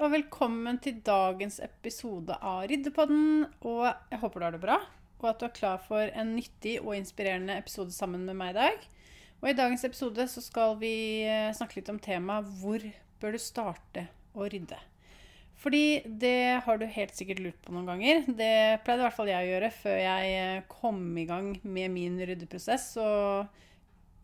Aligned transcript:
Og 0.00 0.14
velkommen 0.14 0.78
til 0.80 1.02
dagens 1.04 1.58
episode 1.60 2.32
av 2.40 2.62
Riddepodden. 2.70 3.42
Og 3.68 3.82
jeg 3.84 4.20
håper 4.22 4.40
du 4.40 4.44
har 4.46 4.54
det 4.54 4.60
bra, 4.62 4.78
og 5.20 5.26
at 5.28 5.42
du 5.42 5.44
er 5.44 5.52
klar 5.58 5.82
for 5.84 6.08
en 6.16 6.30
nyttig 6.38 6.78
og 6.80 6.94
inspirerende 6.96 7.58
episode 7.60 7.92
sammen 7.92 8.22
med 8.24 8.38
meg 8.38 8.54
i 8.54 8.56
dag. 8.56 8.86
Og 9.42 9.50
i 9.50 9.56
dagens 9.58 9.84
episode 9.84 10.24
så 10.32 10.40
skal 10.40 10.78
vi 10.80 10.94
eh, 11.28 11.50
snakke 11.56 11.76
litt 11.76 11.90
om 11.92 12.00
temaet 12.00 12.48
'Hvor 12.48 12.86
bør 13.20 13.36
du 13.36 13.40
starte 13.44 14.06
å 14.32 14.48
rydde?' 14.48 14.80
Fordi 15.60 16.00
det 16.08 16.64
har 16.64 16.80
du 16.80 16.86
helt 16.88 17.12
sikkert 17.12 17.44
lurt 17.44 17.60
på 17.60 17.76
noen 17.76 17.92
ganger. 17.92 18.24
Det 18.24 18.80
pleide 18.80 19.02
i 19.02 19.04
hvert 19.04 19.18
fall 19.18 19.28
jeg 19.28 19.44
å 19.44 19.50
gjøre 19.52 19.70
før 19.82 19.98
jeg 20.00 20.32
eh, 20.38 20.62
kom 20.80 21.02
i 21.20 21.26
gang 21.28 21.52
med 21.60 21.92
min 21.92 22.16
ryddeprosess. 22.16 22.94
Så 22.96 23.04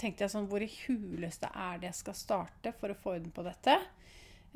tenkte 0.01 0.25
jeg 0.25 0.33
sånn 0.33 0.49
Hvor 0.49 0.65
i 0.65 0.73
huleste 0.87 1.53
er 1.53 1.77
det 1.85 1.93
jeg 1.93 2.01
skal 2.01 2.17
starte 2.17 2.73
for 2.81 2.89
å 2.89 2.97
få 2.97 3.19
orden 3.19 3.29
på 3.37 3.45
dette? 3.45 3.77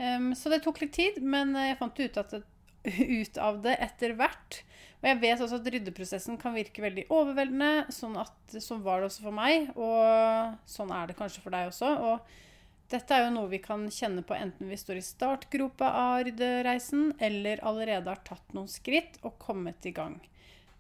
Um, 0.01 0.33
så 0.34 0.48
det 0.48 0.62
tok 0.65 0.81
litt 0.81 0.97
tid, 0.97 1.20
men 1.20 1.53
jeg 1.59 1.77
fant 1.77 1.98
ut, 2.01 2.20
det, 2.33 2.43
ut, 3.20 3.41
av 3.41 3.61
det 3.65 3.77
etter 3.84 4.17
hvert. 4.17 4.62
Og 5.01 5.09
jeg 5.09 5.20
vet 5.20 5.43
også 5.45 5.61
at 5.61 5.69
ryddeprosessen 5.73 6.39
kan 6.41 6.56
virke 6.56 6.84
veldig 6.84 7.06
overveldende. 7.12 7.89
Sånn, 7.93 8.17
at, 8.21 8.56
sånn 8.61 8.84
var 8.84 9.01
det 9.01 9.11
også 9.11 9.27
for 9.27 9.37
meg, 9.37 9.71
og 9.77 10.56
sånn 10.69 10.93
er 10.93 11.09
det 11.09 11.17
kanskje 11.21 11.45
for 11.45 11.56
deg 11.56 11.69
også. 11.71 11.93
Og 12.09 12.91
dette 12.93 13.17
er 13.17 13.27
jo 13.27 13.34
noe 13.37 13.53
vi 13.53 13.61
kan 13.62 13.87
kjenne 13.93 14.25
på 14.27 14.37
enten 14.37 14.73
vi 14.73 14.81
står 14.81 15.01
i 15.01 15.05
startgropa 15.05 15.93
av 16.00 16.25
ryddereisen, 16.28 17.15
eller 17.22 17.62
allerede 17.65 18.12
har 18.12 18.25
tatt 18.27 18.56
noen 18.56 18.69
skritt 18.69 19.21
og 19.22 19.38
kommet 19.43 19.88
i 19.88 19.94
gang. 19.97 20.19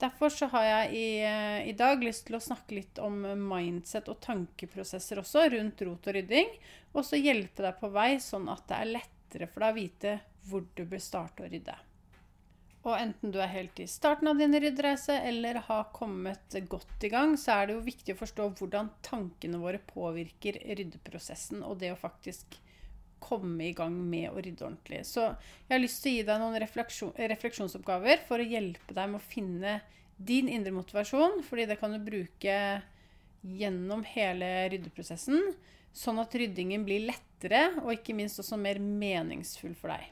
Derfor 0.00 0.32
så 0.32 0.48
har 0.54 0.64
jeg 0.64 0.92
i, 0.96 1.08
eh, 1.28 1.68
i, 1.68 1.74
dag 1.76 2.00
lyst 2.00 2.24
til 2.28 2.38
å 2.38 2.42
snakke 2.42 2.78
litt 2.78 2.98
om 3.04 3.20
mindset 3.50 4.08
og 4.08 4.22
tankeprosesser 4.24 5.20
også 5.20 5.44
rundt 5.52 5.84
rot 5.84 6.08
og 6.08 6.16
rydding. 6.16 6.54
Og 6.94 7.04
så 7.04 7.20
hjelpe 7.20 7.66
deg 7.66 7.76
på 7.82 7.92
vei, 7.92 8.14
sånn 8.22 8.48
at 8.48 8.64
det 8.70 8.78
er 8.78 8.92
lettere 8.96 9.50
for 9.50 9.66
deg 9.66 9.74
å 9.74 9.80
vite 9.80 10.16
hvor 10.48 10.64
du 10.74 10.84
bør 10.88 11.02
starte 11.04 11.44
å 11.44 11.50
rydde. 11.52 11.76
Og 12.88 12.96
enten 12.96 13.32
du 13.32 13.36
er 13.42 13.52
helt 13.52 13.80
i 13.82 13.86
starten 13.90 14.30
av 14.30 14.38
din 14.40 14.56
ryddereise 14.56 15.18
eller 15.28 15.60
har 15.66 15.90
kommet 15.92 16.56
godt 16.72 17.04
i 17.04 17.10
gang, 17.12 17.36
så 17.36 17.58
er 17.58 17.68
det 17.68 17.76
jo 17.76 17.84
viktig 17.84 18.16
å 18.16 18.20
forstå 18.22 18.46
hvordan 18.56 18.88
tankene 19.04 19.60
våre 19.60 19.82
påvirker 19.84 20.62
ryddeprosessen 20.64 21.60
og 21.60 21.76
det 21.82 21.92
å 21.92 22.00
faktisk 22.00 22.56
komme 23.22 23.68
i 23.68 23.74
gang 23.76 23.94
med 24.10 24.30
å 24.30 24.40
rydde 24.40 24.66
ordentlig. 24.66 25.04
Så 25.08 25.26
jeg 25.28 25.74
har 25.74 25.82
lyst 25.82 26.02
til 26.02 26.12
å 26.12 26.18
gi 26.18 26.26
deg 26.28 26.42
noen 26.42 26.60
refleksjon, 26.62 27.14
refleksjonsoppgaver 27.32 28.24
for 28.28 28.42
å 28.42 28.48
hjelpe 28.48 28.96
deg 28.96 29.12
med 29.12 29.20
å 29.20 29.28
finne 29.30 29.80
din 30.20 30.50
indre 30.52 30.72
motivasjon, 30.76 31.40
fordi 31.46 31.66
det 31.70 31.78
kan 31.80 31.94
du 31.94 32.00
bruke 32.04 32.56
gjennom 33.40 34.04
hele 34.04 34.48
ryddeprosessen, 34.72 35.52
sånn 35.96 36.20
at 36.22 36.34
ryddingen 36.36 36.84
blir 36.86 37.06
lettere 37.08 37.70
og 37.82 37.94
ikke 37.94 38.14
minst 38.16 38.40
også 38.42 38.58
mer 38.60 38.80
meningsfull 38.82 39.72
for 39.78 39.94
deg. 39.94 40.10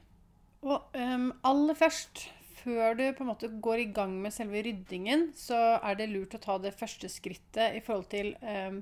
Og 0.65 0.97
um, 0.97 1.29
aller 1.47 1.77
først, 1.79 2.25
før 2.63 2.97
du 2.99 3.05
på 3.15 3.23
en 3.23 3.31
måte 3.31 3.51
går 3.63 3.85
i 3.85 3.91
gang 3.95 4.17
med 4.23 4.35
selve 4.35 4.63
ryddingen, 4.65 5.29
så 5.39 5.79
er 5.79 5.99
det 6.01 6.09
lurt 6.11 6.35
å 6.35 6.43
ta 6.43 6.57
det 6.63 6.75
første 6.77 7.11
skrittet 7.13 7.77
i 7.79 7.85
forhold 7.85 8.09
til 8.11 8.33
um, 8.43 8.81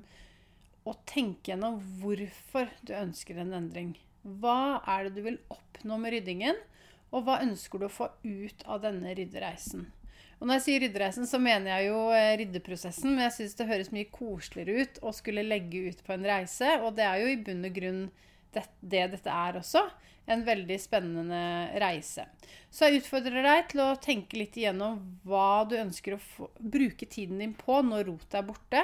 å 0.87 0.95
tenke 1.07 1.51
gjennom 1.51 1.77
hvorfor 2.01 2.71
du 2.87 2.95
ønsker 2.97 3.43
en 3.43 3.53
endring. 3.59 3.93
Hva 4.27 4.81
er 4.83 5.07
det 5.07 5.17
du 5.17 5.23
vil 5.25 5.39
oppnå 5.53 5.99
med 6.01 6.15
ryddingen, 6.15 6.57
og 7.15 7.23
hva 7.23 7.39
ønsker 7.45 7.79
du 7.79 7.87
å 7.87 7.93
få 7.93 8.09
ut 8.25 8.65
av 8.67 8.81
denne 8.83 9.13
ryddereisen? 9.15 9.85
Og 10.37 10.45
når 10.45 10.59
jeg 10.59 10.65
sier 10.67 10.83
ryddereisen, 10.83 11.25
så 11.25 11.39
mener 11.41 11.71
jeg 11.71 11.87
jo 11.87 12.01
eh, 12.13 12.33
ryddeprosessen, 12.43 13.15
men 13.15 13.25
jeg 13.25 13.35
syns 13.39 13.55
det 13.57 13.69
høres 13.71 13.93
mye 13.95 14.09
koseligere 14.13 14.83
ut 14.83 14.99
å 15.01 15.13
skulle 15.15 15.45
legge 15.47 15.87
ut 15.87 16.03
på 16.05 16.13
en 16.13 16.27
reise, 16.29 16.75
og 16.83 16.91
det 16.99 17.07
er 17.07 17.23
jo 17.23 17.31
i 17.31 17.39
bunn 17.47 17.65
og 17.65 17.73
grunn 17.73 18.03
det, 18.53 18.67
det 18.81 19.07
dette 19.15 19.33
er 19.33 19.57
også. 19.61 19.87
En 20.27 20.43
veldig 20.43 20.75
spennende 20.83 21.41
reise. 21.79 22.25
Så 22.69 22.85
jeg 22.89 22.99
utfordrer 22.99 23.45
deg 23.47 23.69
til 23.71 23.81
å 23.85 23.93
tenke 24.03 24.37
litt 24.37 24.57
igjennom 24.59 24.99
hva 25.25 25.63
du 25.69 25.77
ønsker 25.79 26.17
å 26.17 26.21
få, 26.21 26.49
bruke 26.59 27.07
tiden 27.07 27.39
din 27.39 27.53
på 27.55 27.79
når 27.87 28.09
rotet 28.09 28.35
er 28.35 28.45
borte. 28.45 28.83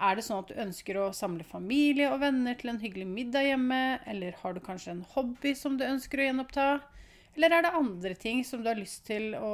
Er 0.00 0.16
det 0.16 0.24
sånn 0.24 0.40
at 0.40 0.48
du 0.48 0.60
ønsker 0.62 0.96
å 0.96 1.10
samle 1.12 1.44
familie 1.44 2.08
og 2.08 2.22
venner 2.22 2.56
til 2.56 2.72
en 2.72 2.80
hyggelig 2.80 3.04
middag 3.08 3.50
hjemme? 3.50 3.80
Eller 4.08 4.38
har 4.40 4.56
du 4.56 4.62
kanskje 4.64 4.94
en 4.94 5.04
hobby 5.12 5.52
som 5.58 5.76
du 5.76 5.84
ønsker 5.84 6.22
å 6.22 6.28
gjenoppta? 6.30 6.68
Eller 7.36 7.54
er 7.54 7.66
det 7.66 7.74
andre 7.76 8.14
ting 8.18 8.40
som 8.44 8.62
du 8.62 8.70
har 8.70 8.80
lyst 8.80 9.04
til 9.06 9.36
å 9.38 9.52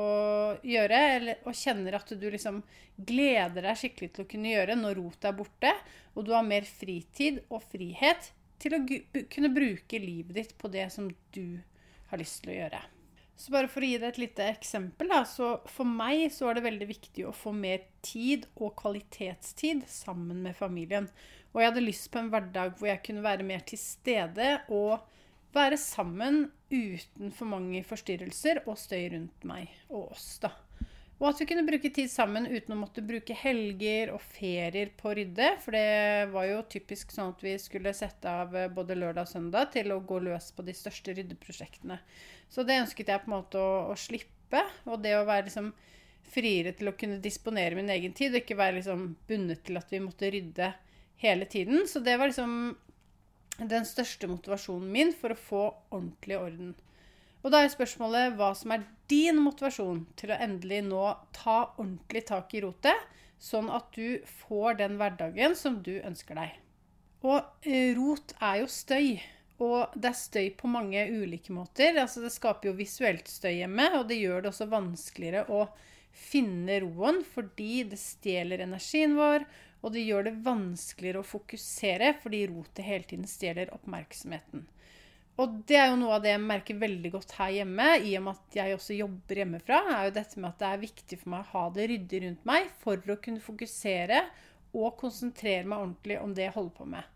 gjøre, 0.64 1.00
eller, 1.18 1.42
og 1.44 1.58
kjenner 1.58 1.98
at 1.98 2.14
du 2.14 2.24
liksom 2.30 2.62
gleder 2.96 3.66
deg 3.68 3.80
skikkelig 3.82 4.12
til 4.14 4.24
å 4.24 4.30
kunne 4.30 4.54
gjøre 4.54 4.78
når 4.80 4.98
rotet 5.02 5.28
er 5.28 5.36
borte, 5.36 5.74
og 6.14 6.24
du 6.24 6.32
har 6.32 6.46
mer 6.46 6.64
fritid 6.66 7.42
og 7.50 7.66
frihet 7.66 8.32
til 8.62 8.78
å 8.78 8.82
kunne 8.86 9.52
bruke 9.52 10.00
livet 10.00 10.38
ditt 10.38 10.56
på 10.56 10.72
det 10.72 10.88
som 10.94 11.10
du 11.36 11.58
har 12.08 12.22
lyst 12.22 12.44
til 12.44 12.54
å 12.54 12.60
gjøre? 12.62 12.86
Så 13.36 13.52
bare 13.52 13.68
for 13.68 13.84
å 13.84 13.88
gi 13.88 13.98
deg 14.00 14.14
et 14.14 14.20
lite 14.22 14.44
eksempel, 14.48 15.10
da, 15.12 15.20
så 15.28 15.58
for 15.68 15.88
meg 15.88 16.30
så 16.32 16.48
er 16.48 16.56
det 16.56 16.64
veldig 16.64 16.86
viktig 16.88 17.26
å 17.28 17.34
få 17.36 17.52
mer 17.52 17.84
tid 18.06 18.46
og 18.56 18.72
kvalitetstid 18.80 19.84
sammen 19.92 20.40
med 20.46 20.56
familien. 20.56 21.10
Og 21.52 21.60
jeg 21.60 21.70
hadde 21.70 21.84
lyst 21.84 22.08
på 22.12 22.22
en 22.22 22.30
hverdag 22.32 22.78
hvor 22.78 22.88
jeg 22.88 23.02
kunne 23.04 23.24
være 23.26 23.44
mer 23.44 23.64
til 23.68 23.80
stede 23.80 24.54
og 24.72 25.04
være 25.56 25.76
sammen 25.80 26.46
uten 26.72 27.32
for 27.32 27.48
mange 27.48 27.84
forstyrrelser 27.86 28.64
og 28.64 28.80
støy 28.80 29.10
rundt 29.12 29.44
meg 29.48 29.68
og 29.90 30.16
oss, 30.16 30.30
da. 30.40 30.52
Og 31.16 31.30
at 31.30 31.38
vi 31.40 31.46
kunne 31.48 31.64
bruke 31.64 31.88
tid 31.96 32.10
sammen 32.12 32.44
uten 32.50 32.74
å 32.74 32.78
måtte 32.78 33.04
bruke 33.04 33.32
helger 33.40 34.10
og 34.12 34.20
ferier 34.20 34.90
på 34.98 35.08
å 35.08 35.14
rydde. 35.16 35.48
For 35.64 35.72
det 35.72 36.28
var 36.34 36.48
jo 36.50 36.58
typisk 36.68 37.14
sånn 37.14 37.32
at 37.32 37.44
vi 37.44 37.54
skulle 37.60 37.94
sette 37.96 38.28
av 38.28 38.52
både 38.76 38.98
lørdag 38.98 39.24
og 39.24 39.32
søndag 39.32 39.72
til 39.72 39.94
å 39.94 40.02
gå 40.04 40.20
løs 40.26 40.50
på 40.52 40.66
de 40.66 40.76
største 40.76 41.16
ryddeprosjektene. 41.16 41.96
Så 42.52 42.66
det 42.68 42.82
ønsket 42.82 43.12
jeg 43.12 43.24
på 43.24 43.30
en 43.30 43.36
måte 43.38 43.62
å, 43.62 43.70
å 43.94 43.96
slippe. 43.96 44.60
Og 44.84 45.00
det 45.04 45.16
å 45.16 45.24
være 45.24 45.48
liksom 45.48 45.72
friere 46.26 46.74
til 46.76 46.90
å 46.90 46.96
kunne 46.98 47.22
disponere 47.22 47.78
min 47.78 47.90
egen 47.94 48.12
tid, 48.16 48.34
og 48.34 48.42
ikke 48.42 48.58
være 48.58 48.80
liksom 48.80 49.08
bundet 49.28 49.64
til 49.64 49.80
at 49.80 49.92
vi 49.94 50.02
måtte 50.04 50.30
rydde 50.34 50.72
hele 51.22 51.48
tiden. 51.48 51.86
Så 51.88 52.02
det 52.04 52.18
var 52.20 52.28
liksom 52.28 52.76
den 53.56 53.88
største 53.88 54.28
motivasjonen 54.28 54.90
min 54.92 55.14
for 55.16 55.32
å 55.32 55.40
få 55.40 55.62
ordentlig 55.88 56.36
orden. 56.36 56.74
Og 57.46 57.52
da 57.54 57.60
er 57.62 57.70
spørsmålet 57.70 58.32
hva 58.34 58.50
som 58.58 58.72
er 58.74 58.82
din 59.06 59.38
motivasjon 59.38 60.00
til 60.18 60.32
å 60.34 60.38
endelig 60.42 60.80
nå 60.88 61.02
ta 61.30 61.60
ordentlig 61.76 62.24
tak 62.26 62.50
i 62.58 62.62
rotet, 62.64 63.04
sånn 63.38 63.68
at 63.70 63.92
du 63.94 64.18
får 64.42 64.80
den 64.80 64.96
hverdagen 64.98 65.54
som 65.54 65.76
du 65.86 65.92
ønsker 66.00 66.40
deg. 66.40 66.56
Og 67.22 67.38
eh, 67.62 67.94
rot 67.94 68.34
er 68.42 68.64
jo 68.64 68.70
støy. 68.72 69.10
Og 69.62 69.94
det 69.94 70.10
er 70.10 70.18
støy 70.18 70.48
på 70.58 70.68
mange 70.68 71.06
ulike 71.06 71.54
måter. 71.54 71.94
Altså, 72.02 72.24
det 72.24 72.34
skaper 72.34 72.72
jo 72.72 72.76
visuelt 72.80 73.30
støy 73.30 73.60
hjemme, 73.60 73.92
og 73.94 74.10
det 74.10 74.18
gjør 74.18 74.42
det 74.42 74.50
også 74.50 74.66
vanskeligere 74.72 75.46
å 75.46 75.68
finne 76.16 76.80
roen 76.82 77.22
fordi 77.28 77.84
det 77.92 78.00
stjeler 78.00 78.64
energien 78.64 79.14
vår, 79.14 79.46
og 79.84 79.94
det 79.94 80.02
gjør 80.02 80.26
det 80.26 80.38
vanskeligere 80.42 81.22
å 81.22 81.30
fokusere 81.30 82.14
fordi 82.24 82.46
rotet 82.50 82.88
hele 82.88 83.06
tiden 83.06 83.30
stjeler 83.30 83.70
oppmerksomheten. 83.76 84.66
Og 85.36 85.58
det 85.68 85.76
er 85.76 85.90
jo 85.90 85.98
noe 86.00 86.14
av 86.16 86.22
det 86.24 86.32
jeg 86.32 86.40
merker 86.40 86.78
veldig 86.80 87.10
godt 87.12 87.34
her 87.36 87.50
hjemme, 87.58 87.88
i 88.00 88.14
og 88.16 88.24
med 88.24 88.38
at 88.38 88.56
jeg 88.56 88.76
også 88.76 88.96
jobber 88.96 89.40
hjemmefra, 89.42 89.80
er 89.92 90.06
jo 90.06 90.14
dette 90.16 90.40
med 90.40 90.48
at 90.48 90.62
det 90.62 90.70
er 90.70 90.84
viktig 90.86 91.18
for 91.20 91.32
meg 91.34 91.42
å 91.44 91.50
ha 91.50 91.64
det 91.76 91.88
ryddig 91.90 92.22
rundt 92.22 92.46
meg 92.48 92.70
for 92.80 93.12
å 93.12 93.18
kunne 93.20 93.44
fokusere 93.44 94.22
og 94.76 94.96
konsentrere 95.00 95.68
meg 95.68 95.82
ordentlig 95.82 96.18
om 96.22 96.32
det 96.36 96.46
jeg 96.46 96.56
holder 96.56 96.74
på 96.78 96.88
med. 96.96 97.12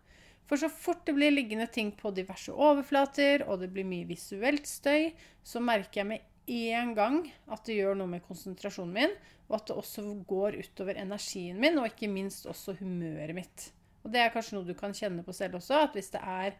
For 0.51 0.59
så 0.59 0.67
fort 0.69 1.05
det 1.07 1.15
blir 1.15 1.33
liggende 1.33 1.65
ting 1.71 1.93
på 1.97 2.11
diverse 2.13 2.53
overflater, 2.53 3.45
og 3.47 3.61
det 3.63 3.71
blir 3.73 3.87
mye 3.87 4.09
visuelt 4.09 4.69
støy, 4.69 5.13
så 5.47 5.61
merker 5.63 6.01
jeg 6.01 6.09
med 6.11 6.27
en 6.51 6.93
gang 6.97 7.21
at 7.49 7.63
det 7.65 7.77
gjør 7.77 7.95
noe 7.97 8.11
med 8.11 8.25
konsentrasjonen 8.27 8.97
min, 8.97 9.13
og 9.49 9.57
at 9.57 9.69
det 9.69 9.77
også 9.81 10.03
går 10.27 10.59
utover 10.61 10.99
energien 10.99 11.57
min, 11.61 11.79
og 11.79 11.89
ikke 11.89 12.11
minst 12.11 12.45
også 12.51 12.75
humøret 12.81 13.33
mitt. 13.37 13.71
Og 14.03 14.13
det 14.13 14.21
er 14.21 14.33
kanskje 14.33 14.57
noe 14.57 14.67
du 14.67 14.75
kan 14.77 14.93
kjenne 14.97 15.23
på 15.25 15.33
selv 15.35 15.57
også, 15.61 15.85
at 15.87 15.97
hvis 15.97 16.11
det 16.13 16.21
er 16.21 16.57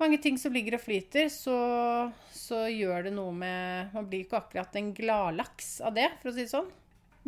mange 0.00 0.18
ting 0.22 0.38
som 0.40 0.54
ligger 0.54 0.78
og 0.78 0.84
flyter, 0.84 1.30
så, 1.32 1.58
så 2.34 2.66
gjør 2.70 3.08
det 3.08 3.14
noe 3.16 3.32
med 3.34 3.94
Man 3.94 4.10
blir 4.10 4.26
ikke 4.26 4.42
akkurat 4.42 4.76
en 4.78 4.92
gladlaks 4.96 5.78
av 5.84 5.96
det, 5.98 6.10
for 6.20 6.30
å 6.30 6.36
si 6.36 6.44
det 6.44 6.52
sånn. 6.52 6.70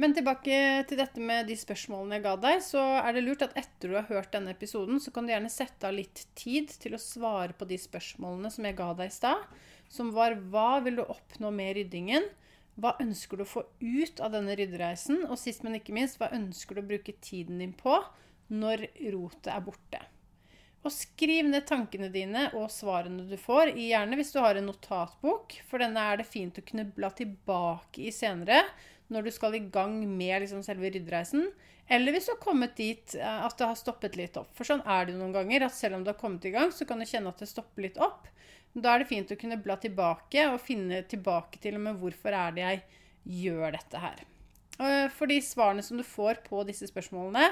Men 0.00 0.14
tilbake 0.16 0.54
til 0.88 1.00
dette 1.00 1.20
med 1.20 1.50
de 1.50 1.56
spørsmålene 1.60 2.16
jeg 2.16 2.24
ga 2.24 2.36
deg, 2.40 2.62
så 2.64 2.84
er 3.02 3.12
det 3.12 3.24
lurt 3.26 3.42
at 3.44 3.56
etter 3.58 3.90
du 3.90 3.98
har 3.98 4.06
hørt 4.08 4.30
denne 4.32 4.54
episoden, 4.54 5.02
så 5.02 5.12
kan 5.12 5.26
du 5.26 5.34
gjerne 5.34 5.50
sette 5.52 5.88
av 5.88 5.96
litt 5.98 6.22
tid 6.38 6.70
til 6.80 6.96
å 6.96 7.02
svare 7.02 7.52
på 7.58 7.68
de 7.68 7.76
spørsmålene 7.80 8.52
som 8.54 8.64
jeg 8.64 8.78
ga 8.78 8.94
deg 8.96 9.10
i 9.10 9.18
stad 9.18 9.50
som 9.90 10.12
var 10.14 10.36
hva 10.52 10.78
vil 10.84 11.00
du 11.00 11.04
oppnå 11.04 11.50
med 11.54 11.74
ryddingen? 11.76 12.28
Hva 12.80 12.94
ønsker 13.02 13.40
du 13.40 13.44
å 13.44 13.50
få 13.50 13.64
ut 13.82 14.22
av 14.22 14.32
denne 14.36 14.54
ryddereisen? 14.56 15.24
Og 15.26 15.38
sist, 15.40 15.64
men 15.66 15.80
ikke 15.80 15.94
minst, 15.96 16.20
hva 16.20 16.30
ønsker 16.36 16.78
du 16.78 16.84
å 16.84 16.88
bruke 16.92 17.16
tiden 17.20 17.58
din 17.60 17.74
på 17.76 17.98
når 18.54 18.86
rotet 19.10 19.50
er 19.52 19.64
borte? 19.66 20.02
Og 20.80 20.92
skriv 20.94 21.44
ned 21.50 21.66
tankene 21.68 22.08
dine 22.12 22.46
og 22.56 22.70
svarene 22.72 23.26
du 23.28 23.36
får, 23.40 23.74
gjerne 23.76 24.16
hvis 24.16 24.32
du 24.32 24.38
har 24.40 24.56
en 24.56 24.70
notatbok, 24.70 25.58
for 25.68 25.82
denne 25.82 26.00
er 26.08 26.20
det 26.20 26.28
fint 26.30 26.56
å 26.56 26.64
kunne 26.64 26.86
bla 26.88 27.10
tilbake 27.12 28.06
i 28.08 28.14
senere 28.14 28.62
når 29.12 29.26
du 29.26 29.32
skal 29.34 29.56
i 29.58 29.64
gang 29.74 29.98
med 30.06 30.38
liksom 30.44 30.62
selve 30.64 30.88
ryddereisen. 30.94 31.50
Eller 31.90 32.14
hvis 32.14 32.28
du 32.28 32.32
har 32.32 32.40
kommet 32.44 32.76
dit 32.78 33.16
eh, 33.18 33.40
at 33.44 33.56
det 33.58 33.66
har 33.66 33.78
stoppet 33.78 34.16
litt 34.16 34.38
opp. 34.38 34.52
For 34.56 34.68
sånn 34.68 34.84
er 34.86 35.04
det 35.04 35.16
jo 35.16 35.20
noen 35.20 35.34
ganger 35.34 35.66
at 35.66 35.74
selv 35.74 35.98
om 35.98 36.04
du 36.06 36.12
har 36.12 36.20
kommet 36.20 36.46
i 36.46 36.52
gang, 36.54 36.70
så 36.72 36.86
kan 36.86 37.02
du 37.02 37.08
kjenne 37.08 37.32
at 37.32 37.42
det 37.42 37.50
stopper 37.50 37.84
litt 37.84 37.98
opp. 38.00 38.30
Da 38.72 38.94
er 38.94 39.02
det 39.02 39.10
fint 39.10 39.32
å 39.34 39.38
kunne 39.38 39.58
bla 39.60 39.74
tilbake 39.82 40.46
og 40.52 40.62
finne 40.62 41.02
tilbake 41.10 41.58
til 41.60 41.76
og 41.76 41.84
med 41.88 41.98
hvorfor 41.98 42.36
er 42.38 42.54
det 42.54 42.62
jeg 42.62 42.82
gjør 43.42 43.74
dette 43.74 44.00
her. 44.00 44.22
For 45.12 45.28
de 45.28 45.40
svarene 45.44 45.82
som 45.84 45.98
du 45.98 46.06
får 46.06 46.38
på 46.46 46.62
disse 46.68 46.86
spørsmålene, 46.88 47.50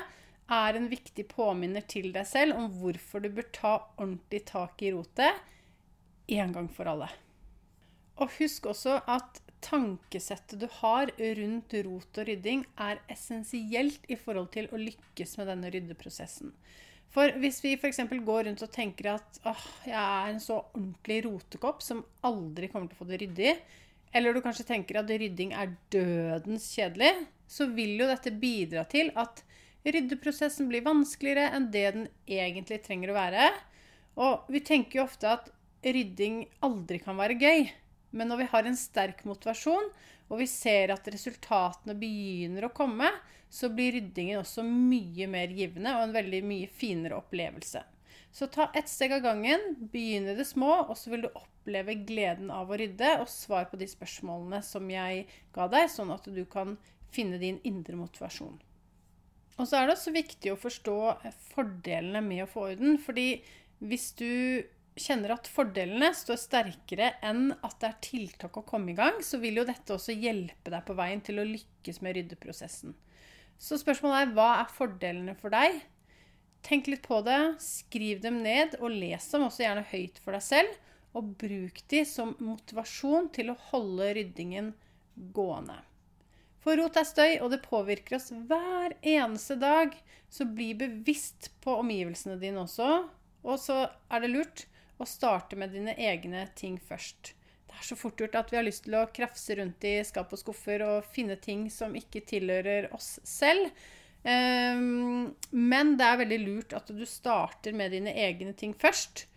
er 0.48 0.78
en 0.78 0.88
viktig 0.88 1.26
påminner 1.28 1.84
til 1.90 2.10
deg 2.14 2.26
selv 2.28 2.56
om 2.56 2.70
hvorfor 2.80 3.24
du 3.24 3.28
bør 3.34 3.48
ta 3.52 3.74
ordentlig 3.98 4.44
tak 4.48 4.82
i 4.82 4.92
rotet 4.94 5.42
en 6.38 6.54
gang 6.54 6.68
for 6.72 6.88
alle. 6.90 7.08
Og 8.18 8.32
husk 8.38 8.66
også 8.72 8.98
at 9.08 9.42
tankesettet 9.64 10.60
du 10.60 10.66
har 10.80 11.10
rundt 11.18 11.74
rot 11.86 12.20
og 12.20 12.28
rydding, 12.28 12.64
er 12.78 13.00
essensielt 13.10 14.04
i 14.10 14.16
forhold 14.18 14.50
til 14.54 14.68
å 14.70 14.80
lykkes 14.80 15.36
med 15.38 15.50
denne 15.50 15.72
ryddeprosessen. 15.74 16.52
For 17.08 17.32
hvis 17.40 17.62
vi 17.64 17.72
f.eks. 17.78 18.02
går 18.12 18.46
rundt 18.46 18.62
og 18.64 18.72
tenker 18.72 19.14
at 19.14 19.40
åh, 19.48 19.66
jeg 19.88 19.96
er 19.96 20.32
en 20.32 20.42
så 20.44 20.60
ordentlig 20.60 21.22
rotekopp 21.24 21.82
som 21.82 22.04
aldri 22.28 22.68
kommer 22.68 22.90
til 22.90 22.98
å 22.98 23.02
få 23.02 23.08
det 23.08 23.20
ryddig, 23.24 23.54
eller 24.16 24.34
du 24.34 24.42
kanskje 24.44 24.66
tenker 24.68 25.00
at 25.00 25.10
rydding 25.10 25.54
er 25.56 25.74
dødens 25.92 26.68
kjedelig, 26.76 27.12
så 27.48 27.68
vil 27.72 27.96
jo 28.00 28.08
dette 28.08 28.32
bidra 28.40 28.84
til 28.88 29.10
at 29.16 29.42
ryddeprosessen 29.86 30.68
blir 30.70 30.86
vanskeligere 30.86 31.52
enn 31.56 31.70
det 31.74 31.84
den 31.94 32.06
egentlig 32.26 32.80
trenger 32.84 33.12
å 33.12 33.18
være. 33.18 33.50
Og 34.18 34.48
vi 34.50 34.62
tenker 34.64 35.00
jo 35.00 35.06
ofte 35.06 35.30
at 35.30 35.50
rydding 35.84 36.42
aldri 36.66 36.98
kan 37.02 37.18
være 37.18 37.38
gøy. 37.38 37.68
Men 38.10 38.30
når 38.32 38.42
vi 38.42 38.48
har 38.52 38.68
en 38.68 38.78
sterk 38.78 39.24
motivasjon, 39.28 39.90
og 40.28 40.40
vi 40.40 40.48
ser 40.50 40.92
at 40.92 41.08
resultatene 41.12 41.96
begynner 41.96 42.66
å 42.66 42.74
komme, 42.74 43.10
så 43.48 43.70
blir 43.72 43.94
ryddingen 43.96 44.42
også 44.42 44.64
mye 44.66 45.28
mer 45.30 45.52
givende 45.56 45.94
og 45.96 46.08
en 46.08 46.16
veldig 46.16 46.42
mye 46.44 46.68
finere 46.68 47.16
opplevelse. 47.20 47.84
Så 48.32 48.46
ta 48.52 48.68
ett 48.76 48.88
steg 48.88 49.14
av 49.16 49.22
gangen, 49.24 49.62
begynn 49.92 50.28
i 50.28 50.36
det 50.36 50.44
små, 50.44 50.84
og 50.84 50.96
så 51.00 51.14
vil 51.14 51.24
du 51.24 51.30
oppleve 51.32 51.96
gleden 52.08 52.52
av 52.52 52.68
å 52.68 52.76
rydde 52.76 53.14
og 53.22 53.30
svar 53.32 53.70
på 53.70 53.80
de 53.80 53.88
spørsmålene 53.88 54.60
som 54.64 54.84
jeg 54.92 55.24
ga 55.56 55.68
deg, 55.72 55.88
sånn 55.92 56.12
at 56.12 56.28
du 56.28 56.44
kan 56.44 56.76
finne 57.12 57.40
din 57.40 57.56
indre 57.64 57.96
motivasjon. 57.96 58.58
Og 59.58 59.66
så 59.66 59.78
er 59.78 59.88
det 59.88 59.96
også 59.96 60.14
viktig 60.14 60.52
å 60.52 60.60
forstå 60.60 60.96
fordelene 61.50 62.22
med 62.24 62.44
å 62.44 62.50
få 62.50 62.68
orden. 62.72 62.98
fordi 63.02 63.42
hvis 63.78 64.12
du 64.18 64.64
kjenner 64.98 65.34
at 65.34 65.46
fordelene 65.50 66.10
står 66.16 66.38
sterkere 66.42 67.12
enn 67.22 67.52
at 67.62 67.76
det 67.78 67.88
er 67.88 68.00
tiltak 68.02 68.56
å 68.58 68.66
komme 68.66 68.92
i 68.92 68.98
gang, 68.98 69.20
så 69.22 69.38
vil 69.42 69.60
jo 69.60 69.66
dette 69.66 69.94
også 69.94 70.14
hjelpe 70.14 70.72
deg 70.74 70.82
på 70.86 70.96
veien 70.98 71.22
til 71.22 71.38
å 71.38 71.46
lykkes 71.46 72.02
med 72.02 72.18
ryddeprosessen. 72.18 72.96
Så 73.58 73.78
spørsmålet 73.78 74.26
er 74.26 74.34
hva 74.34 74.48
er 74.60 74.74
fordelene 74.74 75.34
for 75.38 75.54
deg? 75.54 75.80
Tenk 76.66 76.90
litt 76.90 77.06
på 77.06 77.20
det, 77.26 77.38
skriv 77.62 78.22
dem 78.22 78.42
ned, 78.42 78.76
og 78.82 78.94
les 78.94 79.30
dem 79.30 79.46
også 79.46 79.64
gjerne 79.64 79.86
høyt 79.90 80.18
for 80.22 80.34
deg 80.34 80.44
selv. 80.44 80.74
Og 81.16 81.30
bruk 81.40 81.80
de 81.90 82.02
som 82.06 82.34
motivasjon 82.42 83.30
til 83.34 83.50
å 83.50 83.60
holde 83.70 84.10
ryddingen 84.18 84.74
gående. 85.34 85.78
For 86.64 86.78
rot 86.80 86.98
er 86.98 87.06
støy, 87.06 87.38
og 87.42 87.52
det 87.54 87.62
påvirker 87.64 88.18
oss 88.18 88.32
hver 88.32 88.96
eneste 89.02 89.58
dag. 89.60 89.94
Så 90.28 90.44
bli 90.44 90.72
bevisst 90.76 91.52
på 91.64 91.78
omgivelsene 91.80 92.36
dine 92.40 92.64
også. 92.64 93.06
Og 93.46 93.60
så 93.62 93.84
er 94.10 94.24
det 94.24 94.32
lurt 94.32 94.66
å 94.98 95.06
starte 95.08 95.56
med 95.56 95.72
dine 95.72 95.94
egne 95.94 96.48
ting 96.58 96.76
først. 96.82 97.32
Det 97.68 97.76
er 97.78 97.86
så 97.86 97.96
fort 97.98 98.18
gjort 98.18 98.36
at 98.40 98.50
vi 98.50 98.58
har 98.58 98.66
lyst 98.66 98.86
til 98.86 98.96
å 98.98 99.06
krafse 99.14 99.54
rundt 99.58 99.84
i 99.86 100.00
skap 100.06 100.32
og 100.34 100.40
skuffer 100.40 100.82
og 100.84 101.08
finne 101.14 101.38
ting 101.40 101.68
som 101.70 101.94
ikke 101.96 102.24
tilhører 102.26 102.90
oss 102.96 103.16
selv. 103.28 103.70
Um, 104.24 105.30
men 105.54 105.94
det 105.96 106.06
er 106.06 106.22
veldig 106.24 106.38
lurt 106.42 106.74
at 106.74 106.90
du 106.90 107.04
starter 107.06 107.76
med 107.76 107.94
dine 107.94 108.12
egne 108.18 108.56
ting 108.58 108.74
først. 108.74 109.28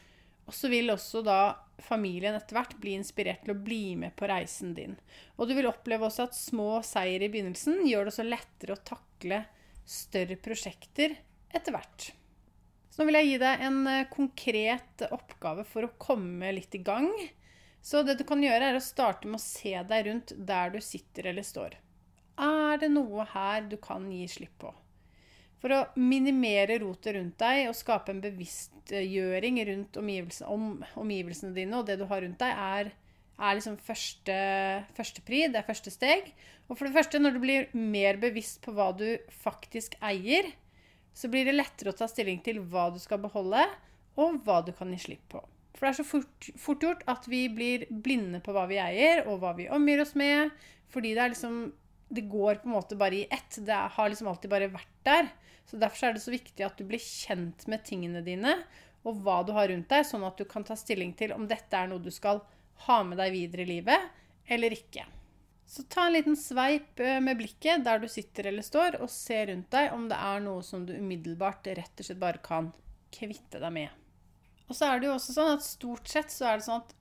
Og 0.49 0.55
så 0.55 0.71
vil 0.71 0.91
også 0.93 1.21
da 1.25 1.41
familien 1.81 2.35
etter 2.37 2.57
hvert 2.57 2.77
bli 2.81 2.95
inspirert 2.97 3.43
til 3.45 3.55
å 3.55 3.61
bli 3.61 3.95
med 3.99 4.15
på 4.17 4.29
reisen 4.29 4.73
din. 4.77 4.95
Og 5.37 5.49
du 5.49 5.55
vil 5.57 5.69
oppleve 5.69 6.07
også 6.07 6.27
at 6.27 6.37
små 6.37 6.81
seier 6.85 7.23
i 7.23 7.29
begynnelsen 7.31 7.83
gjør 7.87 8.07
det 8.07 8.13
også 8.13 8.27
lettere 8.27 8.77
å 8.77 8.83
takle 8.91 9.43
større 9.87 10.37
prosjekter 10.41 11.15
etter 11.51 11.75
hvert. 11.75 12.11
Så 12.91 13.01
nå 13.01 13.07
vil 13.07 13.19
jeg 13.21 13.29
gi 13.29 13.37
deg 13.41 13.63
en 13.65 13.79
eh, 13.87 14.07
konkret 14.11 15.05
oppgave 15.11 15.63
for 15.67 15.87
å 15.87 15.93
komme 16.01 16.51
litt 16.57 16.75
i 16.75 16.83
gang. 16.83 17.07
Så 17.81 18.03
det 18.05 18.17
du 18.19 18.25
kan 18.27 18.43
gjøre, 18.43 18.73
er 18.73 18.77
å 18.77 18.83
starte 18.83 19.29
med 19.29 19.39
å 19.39 19.43
se 19.43 19.73
deg 19.89 20.05
rundt 20.07 20.35
der 20.37 20.73
du 20.73 20.81
sitter 20.83 21.31
eller 21.31 21.45
står. 21.47 21.79
Er 22.41 22.81
det 22.81 22.91
noe 22.91 23.25
her 23.31 23.63
du 23.71 23.77
kan 23.81 24.05
gi 24.11 24.27
slipp 24.29 24.59
på? 24.61 24.73
For 25.61 25.73
å 25.75 25.81
minimere 25.99 26.79
rotet 26.81 27.13
rundt 27.17 27.37
deg 27.41 27.67
og 27.69 27.77
skape 27.77 28.13
en 28.13 28.23
bevisstgjøring 28.23 29.59
rundt 29.67 29.99
omgivelsene, 30.01 30.49
om 30.49 31.03
omgivelsene 31.03 31.53
dine 31.53 31.77
og 31.77 31.85
det 31.89 31.99
du 31.99 32.07
har 32.09 32.23
rundt 32.25 32.41
deg, 32.41 32.57
er, 32.57 32.89
er 33.37 33.59
liksom 33.59 33.77
første, 33.85 34.39
første 34.97 35.21
pri, 35.27 35.43
det 35.53 35.61
er 35.61 35.67
første 35.67 35.93
steg. 35.93 36.31
Og 36.65 36.79
for 36.79 36.87
det 36.87 36.95
første, 36.95 37.21
når 37.21 37.37
du 37.37 37.43
blir 37.43 37.69
mer 37.77 38.17
bevisst 38.21 38.63
på 38.65 38.73
hva 38.73 38.89
du 38.97 39.05
faktisk 39.43 39.99
eier, 40.01 40.49
så 41.13 41.29
blir 41.29 41.45
det 41.45 41.57
lettere 41.57 41.93
å 41.93 41.97
ta 41.97 42.07
stilling 42.09 42.41
til 42.41 42.61
hva 42.71 42.89
du 42.93 42.97
skal 43.03 43.21
beholde, 43.21 43.67
og 44.19 44.41
hva 44.45 44.61
du 44.65 44.71
kan 44.75 44.89
gi 44.95 45.01
slipp 45.05 45.27
på. 45.35 45.43
For 45.75 45.85
det 45.85 45.91
er 45.91 45.99
så 45.99 46.07
fort, 46.07 46.47
fort, 46.61 46.83
gjort 46.83 47.05
at 47.09 47.27
vi 47.29 47.45
blir 47.51 47.85
blinde 47.89 48.41
på 48.43 48.53
hva 48.55 48.67
vi 48.69 48.79
eier, 48.81 49.23
og 49.27 49.39
hva 49.41 49.53
vi 49.57 49.69
omgir 49.71 50.03
oss 50.03 50.15
med. 50.19 50.51
Fordi 50.91 51.13
det 51.15 51.23
er 51.23 51.35
liksom 51.35 51.61
Det 52.11 52.25
går 52.27 52.57
på 52.59 52.67
en 52.67 52.73
måte 52.75 52.95
bare 52.99 53.15
i 53.15 53.27
ett. 53.31 53.55
Det 53.63 53.71
har 53.95 54.09
liksom 54.09 54.27
alltid 54.27 54.51
bare 54.51 54.67
vært 54.67 54.97
der. 55.07 55.29
Så 55.69 55.79
derfor 55.79 56.09
er 56.09 56.15
det 56.15 56.23
så 56.23 56.33
viktig 56.33 56.65
at 56.65 56.79
du 56.79 56.85
blir 56.87 57.01
kjent 57.01 57.67
med 57.71 57.85
tingene 57.87 58.23
dine, 58.25 58.57
og 59.07 59.21
hva 59.23 59.39
du 59.45 59.53
har 59.55 59.71
rundt 59.71 59.89
deg, 59.89 60.05
sånn 60.05 60.25
at 60.27 60.37
du 60.37 60.45
kan 60.49 60.65
ta 60.67 60.75
stilling 60.77 61.13
til 61.17 61.33
om 61.33 61.47
dette 61.49 61.77
er 61.77 61.89
noe 61.89 62.03
du 62.03 62.11
skal 62.13 62.43
ha 62.87 63.01
med 63.05 63.19
deg 63.21 63.33
videre 63.33 63.65
i 63.65 63.71
livet, 63.77 64.11
eller 64.51 64.75
ikke. 64.75 65.05
Så 65.71 65.85
ta 65.87 66.05
en 66.05 66.13
liten 66.17 66.35
sveip 66.35 66.99
eh, 66.99 67.21
med 67.23 67.39
blikket 67.39 67.85
der 67.85 68.01
du 68.01 68.07
sitter 68.11 68.49
eller 68.49 68.65
står, 68.65 68.99
og 68.99 69.09
se 69.13 69.37
rundt 69.47 69.71
deg 69.71 69.93
om 69.95 70.09
det 70.11 70.17
er 70.19 70.43
noe 70.43 70.65
som 70.67 70.83
du 70.85 70.91
umiddelbart 70.97 71.69
rett 71.77 72.03
og 72.03 72.07
slett 72.07 72.19
bare 72.21 72.43
kan 72.43 72.73
kvitte 73.15 73.61
deg 73.61 73.71
med. 73.77 74.01
Og 74.67 74.75
så 74.75 74.89
er 74.89 74.99
det 74.99 75.07
jo 75.07 75.15
også 75.15 75.35
sånn 75.37 75.53
at 75.55 75.63
stort 75.63 76.11
sett 76.11 76.33
så 76.33 76.49
er 76.49 76.59
det 76.59 76.67
sånn 76.67 76.83
at 76.83 76.91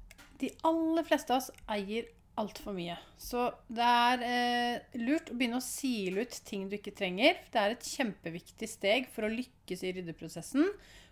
de 0.41 0.53
aller 0.67 1.07
fleste 1.07 1.35
av 1.35 1.43
oss 1.43 1.51
eier 1.71 2.07
altfor 2.41 2.75
mye. 2.77 2.97
Så 3.21 3.49
det 3.69 3.87
er 3.87 4.25
eh, 4.27 4.97
lurt 5.03 5.31
å 5.31 5.37
begynne 5.37 5.61
å 5.61 5.65
sile 5.65 6.25
ut 6.25 6.41
ting 6.47 6.69
du 6.69 6.79
ikke 6.79 6.95
trenger. 6.97 7.39
Det 7.53 7.61
er 7.61 7.75
et 7.75 7.91
kjempeviktig 7.93 8.71
steg 8.71 9.11
for 9.13 9.27
å 9.27 9.33
lykkes 9.33 9.85
i 9.85 9.93
ryddeprosessen. 9.99 10.67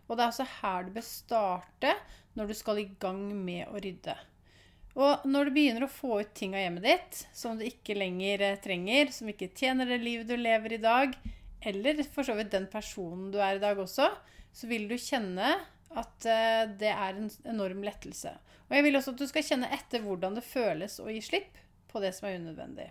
Og 0.08 0.16
det 0.16 0.24
er 0.24 0.32
også 0.32 0.48
her 0.62 0.88
du 0.88 0.94
bør 0.96 1.06
starte 1.06 1.94
når 2.38 2.50
du 2.50 2.56
skal 2.56 2.80
i 2.80 2.88
gang 3.00 3.22
med 3.36 3.68
å 3.68 3.80
rydde. 3.82 4.16
Og 4.98 5.26
når 5.30 5.48
du 5.48 5.54
begynner 5.54 5.84
å 5.86 5.92
få 5.92 6.22
ut 6.24 6.30
ting 6.34 6.56
av 6.56 6.64
hjemmet 6.64 6.86
ditt 6.86 7.18
som 7.36 7.58
du 7.58 7.64
ikke 7.66 7.98
lenger 7.98 8.42
eh, 8.46 8.60
trenger, 8.62 9.12
som 9.14 9.30
ikke 9.30 9.52
tjener 9.54 9.86
det 9.86 10.00
livet 10.02 10.30
du 10.30 10.34
lever 10.38 10.74
i 10.74 10.82
dag, 10.82 11.14
eller 11.68 12.02
for 12.10 12.26
så 12.26 12.34
vidt 12.38 12.54
den 12.54 12.68
personen 12.70 13.30
du 13.34 13.38
er 13.42 13.58
i 13.58 13.62
dag 13.62 13.78
også, 13.78 14.08
så 14.54 14.70
vil 14.70 14.88
du 14.90 14.96
kjenne 14.98 15.56
at 15.96 16.28
eh, 16.28 16.64
det 16.80 16.90
er 16.92 17.16
en 17.16 17.30
enorm 17.48 17.82
lettelse. 17.86 18.34
Og 18.68 18.76
jeg 18.76 18.84
vil 18.84 18.98
også 18.98 19.14
at 19.14 19.22
du 19.22 19.26
skal 19.30 19.46
kjenne 19.46 19.70
etter 19.72 20.04
hvordan 20.04 20.36
det 20.36 20.44
føles 20.46 20.98
å 21.00 21.08
gi 21.08 21.22
slipp 21.24 21.60
på 21.88 22.02
det 22.04 22.12
som 22.16 22.28
er 22.28 22.40
unødvendig. 22.40 22.90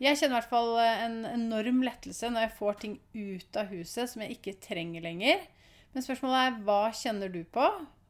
Jeg 0.00 0.18
kjenner 0.20 0.36
i 0.36 0.38
hvert 0.40 0.52
fall 0.52 0.72
eh, 0.82 1.02
en 1.06 1.18
enorm 1.28 1.82
lettelse 1.84 2.30
når 2.32 2.46
jeg 2.46 2.56
får 2.58 2.80
ting 2.82 2.96
ut 3.16 3.60
av 3.60 3.72
huset 3.72 4.12
som 4.12 4.24
jeg 4.24 4.38
ikke 4.38 4.58
trenger 4.64 5.04
lenger. 5.04 5.44
Men 5.92 6.04
spørsmålet 6.04 6.42
er 6.42 6.62
hva 6.68 6.80
kjenner 6.96 7.32
du 7.32 7.42
på? 7.48 7.66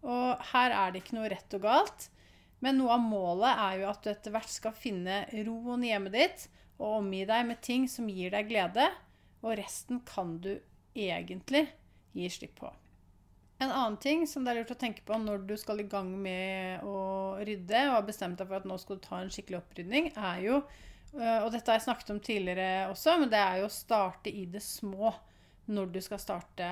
Og 0.07 0.47
her 0.53 0.75
er 0.75 0.93
det 0.93 1.03
ikke 1.03 1.19
noe 1.19 1.31
rett 1.31 1.59
og 1.59 1.67
galt. 1.67 2.09
Men 2.65 2.79
noe 2.81 2.95
av 2.97 3.03
målet 3.05 3.63
er 3.67 3.83
jo 3.83 3.91
at 3.91 4.03
du 4.03 4.11
etter 4.11 4.35
hvert 4.35 4.51
skal 4.51 4.75
finne 4.77 5.25
roen 5.47 5.85
i 5.85 5.93
hjemmet 5.93 6.17
ditt 6.17 6.47
og 6.77 7.01
omgi 7.01 7.23
deg 7.29 7.47
med 7.49 7.63
ting 7.65 7.87
som 7.89 8.09
gir 8.11 8.35
deg 8.35 8.51
glede, 8.51 8.89
og 9.41 9.55
resten 9.57 10.03
kan 10.09 10.37
du 10.45 10.59
egentlig 10.97 11.67
gi 12.17 12.29
slipp 12.33 12.59
på. 12.61 12.73
En 13.59 13.71
annen 13.71 13.97
ting 13.97 14.27
som 14.29 14.45
det 14.45 14.53
er 14.53 14.61
lurt 14.61 14.75
å 14.75 14.79
tenke 14.79 15.05
på 15.07 15.17
når 15.21 15.47
du 15.49 15.55
skal 15.57 15.81
i 15.81 15.89
gang 15.89 16.11
med 16.21 16.85
å 16.85 16.99
rydde, 17.41 17.87
og 17.89 17.95
har 17.95 18.05
bestemt 18.09 18.41
deg 18.41 18.51
for 18.51 18.59
at 18.59 18.69
nå 18.69 18.77
skal 18.81 18.99
du 18.99 19.07
ta 19.07 19.23
en 19.23 19.33
skikkelig 19.33 19.63
opprydning, 19.63 20.11
er 20.13 20.43
jo 20.45 20.59
øh, 20.61 21.41
Og 21.47 21.49
dette 21.55 21.71
har 21.71 21.79
jeg 21.79 21.87
snakket 21.87 22.13
om 22.13 22.21
tidligere 22.21 22.91
også, 22.91 23.17
men 23.23 23.33
det 23.33 23.41
er 23.41 23.63
jo 23.63 23.71
å 23.71 23.73
starte 23.73 24.33
i 24.33 24.45
det 24.53 24.61
små 24.65 25.15
når 25.73 25.89
du 25.95 26.01
skal 26.05 26.21
starte 26.23 26.69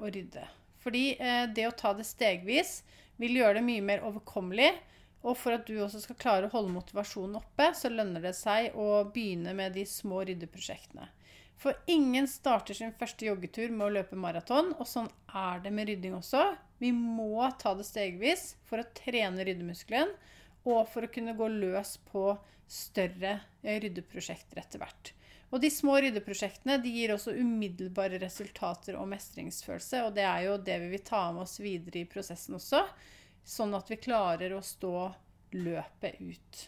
å 0.00 0.08
rydde. 0.08 0.46
Fordi 0.82 1.04
øh, 1.18 1.44
det 1.54 1.68
å 1.68 1.76
ta 1.76 1.92
det 1.96 2.08
stegvis 2.08 2.78
vil 3.20 3.36
gjøre 3.38 3.60
det 3.60 3.68
mye 3.68 3.84
mer 3.84 4.08
overkommelig 4.08 4.72
og 5.24 5.38
for 5.40 5.56
at 5.56 5.64
du 5.68 5.78
også 5.80 6.02
skal 6.04 6.18
klare 6.20 6.48
å 6.48 6.52
holde 6.52 6.74
motivasjonen 6.74 7.38
oppe, 7.38 7.70
så 7.76 7.88
lønner 7.88 8.20
det 8.20 8.34
seg 8.36 8.74
å 8.76 9.06
begynne 9.12 9.54
med 9.56 9.72
de 9.76 9.86
små 9.88 10.20
ryddeprosjektene. 10.28 11.06
For 11.60 11.76
ingen 11.90 12.26
starter 12.28 12.76
sin 12.76 12.92
første 12.98 13.28
joggetur 13.28 13.72
med 13.72 13.86
å 13.86 13.94
løpe 13.96 14.18
maraton, 14.20 14.72
og 14.78 14.88
sånn 14.88 15.08
er 15.32 15.62
det 15.64 15.72
med 15.72 15.88
rydding 15.88 16.16
også. 16.18 16.50
Vi 16.82 16.90
må 16.92 17.46
ta 17.60 17.72
det 17.78 17.86
stegvis 17.88 18.54
for 18.68 18.82
å 18.82 18.88
trene 18.96 19.46
ryddemuskelen, 19.46 20.12
og 20.64 20.86
for 20.92 21.06
å 21.06 21.12
kunne 21.12 21.36
gå 21.38 21.48
løs 21.52 21.96
på 22.10 22.32
større 22.68 23.38
eh, 23.62 23.80
ryddeprosjekter 23.80 24.60
etter 24.60 24.82
hvert. 24.82 25.12
Og 25.54 25.60
de 25.62 25.70
små 25.70 26.00
ryddeprosjektene 26.02 26.80
de 26.82 26.90
gir 26.90 27.12
også 27.14 27.36
umiddelbare 27.38 28.18
resultater 28.18 28.96
og 28.98 29.06
mestringsfølelse, 29.12 30.00
og 30.06 30.16
det 30.16 30.24
er 30.26 30.48
jo 30.48 30.56
det 30.58 30.80
vi 30.82 30.94
vil 30.96 31.04
ta 31.06 31.28
med 31.32 31.44
oss 31.44 31.60
videre 31.62 32.00
i 32.02 32.08
prosessen 32.10 32.56
også 32.58 32.82
sånn 33.44 33.76
at 33.76 33.90
vi 33.90 34.00
klarer 34.00 34.54
å 34.56 34.62
stå 34.64 35.12
løpet 35.54 36.20
ut. 36.20 36.62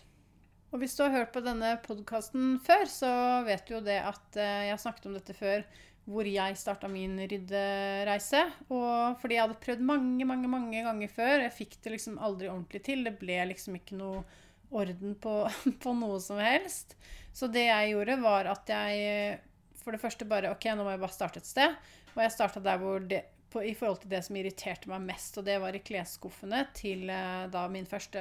Og 0.76 0.82
hvis 0.82 0.92
du 0.92 1.06
har 1.06 1.14
hørt 1.14 1.30
på 1.32 1.40
denne 1.40 1.70
podkasten 1.80 2.58
før, 2.60 2.82
så 2.92 3.10
vet 3.46 3.62
du 3.64 3.78
jo 3.78 3.78
det 3.80 3.96
at 4.04 4.36
eh, 4.36 4.66
jeg 4.66 4.74
har 4.74 4.80
snakket 4.82 5.06
om 5.08 5.14
dette 5.16 5.32
før, 5.32 5.62
hvor 6.04 6.28
jeg 6.28 6.58
starta 6.60 6.90
min 6.92 7.14
ryddereise. 7.16 8.42
Og 8.68 9.16
fordi 9.22 9.38
jeg 9.38 9.46
hadde 9.46 9.56
prøvd 9.62 9.86
mange, 9.88 10.26
mange, 10.28 10.50
mange 10.52 10.82
ganger 10.84 11.14
før. 11.14 11.46
Jeg 11.46 11.54
fikk 11.56 11.78
det 11.80 11.94
liksom 11.94 12.18
aldri 12.20 12.50
ordentlig 12.52 12.82
til. 12.84 13.06
Det 13.08 13.14
ble 13.16 13.38
liksom 13.54 13.78
ikke 13.80 13.96
noe 13.96 14.20
orden 14.68 15.16
på, 15.16 15.38
på 15.86 15.94
noe 15.96 16.20
som 16.20 16.42
helst. 16.44 16.92
Så 17.32 17.48
det 17.48 17.64
jeg 17.70 17.94
gjorde, 17.94 18.18
var 18.20 18.52
at 18.52 18.74
jeg 18.76 19.40
for 19.80 19.96
det 19.96 20.02
første 20.04 20.28
bare 20.28 20.52
OK, 20.52 20.68
nå 20.76 20.84
må 20.84 20.92
jeg 20.92 21.04
bare 21.06 21.16
starte 21.16 21.40
et 21.40 21.48
sted. 21.48 21.80
Og 22.12 22.20
jeg 22.20 22.36
starta 22.36 22.60
der 22.68 22.84
hvor 22.84 23.00
det 23.00 23.22
på, 23.48 23.64
i 23.64 23.72
forhold 23.72 24.04
til 24.04 24.12
det 24.12 24.20
som 24.28 24.36
irriterte 24.36 24.92
meg 24.92 25.08
mest, 25.08 25.40
og 25.40 25.48
det 25.48 25.56
var 25.64 25.72
i 25.72 25.80
klesskuffene 25.80 26.66
til 26.76 27.08
uh, 27.08 27.48
da 27.48 27.64
min 27.72 27.88
første 27.88 28.20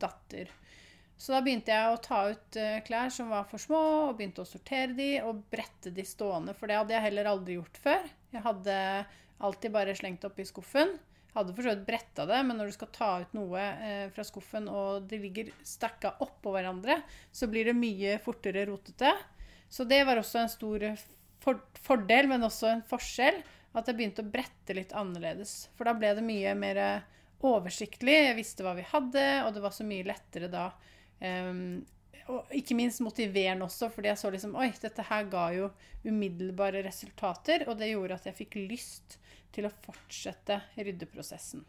datter. 0.00 0.48
Så 1.20 1.34
da 1.34 1.42
begynte 1.44 1.74
jeg 1.74 1.92
å 1.92 2.00
ta 2.00 2.22
ut 2.32 2.56
uh, 2.56 2.78
klær 2.86 3.12
som 3.12 3.28
var 3.28 3.44
for 3.50 3.60
små, 3.60 3.82
og 4.08 4.16
begynte 4.16 4.40
å 4.40 4.48
sortere 4.48 4.94
de 4.96 5.10
og 5.20 5.42
brette 5.52 5.92
de 5.92 6.04
stående, 6.08 6.54
for 6.56 6.70
det 6.70 6.78
hadde 6.78 6.96
jeg 6.96 7.06
heller 7.10 7.28
aldri 7.28 7.58
gjort 7.58 7.80
før. 7.82 8.06
Jeg 8.32 8.44
hadde 8.46 8.76
alltid 9.44 9.74
bare 9.74 9.96
slengt 9.98 10.24
opp 10.24 10.40
i 10.40 10.46
skuffen. 10.48 10.94
Hadde 11.34 11.52
for 11.54 11.62
så 11.62 11.74
vidt 11.74 11.84
bretta 11.86 12.24
det, 12.26 12.40
men 12.48 12.56
når 12.58 12.70
du 12.70 12.74
skal 12.78 12.90
ta 12.94 13.10
ut 13.20 13.34
noe 13.36 13.66
uh, 13.82 14.06
fra 14.14 14.24
skuffen, 14.24 14.70
og 14.72 15.10
det 15.10 15.20
ligger 15.20 15.52
stakka 15.60 16.14
oppå 16.24 16.54
hverandre, 16.56 17.02
så 17.28 17.50
blir 17.52 17.68
det 17.68 17.76
mye 17.76 18.16
fortere 18.24 18.64
rotete. 18.70 19.12
Så 19.70 19.84
det 19.84 20.00
var 20.08 20.18
også 20.18 20.40
en 20.40 20.50
stor 20.50 20.88
for 21.44 21.60
fordel, 21.84 22.32
men 22.32 22.48
også 22.48 22.72
en 22.72 22.86
forskjell 22.88 23.42
at 23.76 23.86
jeg 23.86 23.98
begynte 23.98 24.24
å 24.24 24.32
brette 24.32 24.74
litt 24.74 24.96
annerledes. 24.96 25.68
For 25.76 25.84
da 25.86 25.92
ble 25.94 26.14
det 26.16 26.24
mye 26.24 26.56
mer 26.58 26.80
oversiktlig. 27.44 28.16
Jeg 28.16 28.38
visste 28.40 28.64
hva 28.64 28.72
vi 28.76 28.88
hadde, 28.88 29.26
og 29.44 29.52
det 29.54 29.62
var 29.64 29.76
så 29.76 29.86
mye 29.86 30.08
lettere 30.08 30.48
da. 30.52 30.70
Og 32.30 32.52
ikke 32.54 32.76
minst 32.78 33.02
motiverende 33.02 33.66
også, 33.66 33.88
fordi 33.92 34.10
jeg 34.12 34.20
så 34.20 34.30
liksom 34.30 34.54
Oi, 34.60 34.68
dette 34.82 35.04
her 35.08 35.26
ga 35.32 35.48
jo 35.56 35.70
umiddelbare 36.06 36.84
resultater, 36.86 37.66
og 37.68 37.80
det 37.80 37.90
gjorde 37.90 38.20
at 38.20 38.28
jeg 38.30 38.38
fikk 38.44 38.56
lyst 38.70 39.18
til 39.54 39.66
å 39.66 39.74
fortsette 39.84 40.60
ryddeprosessen. 40.78 41.64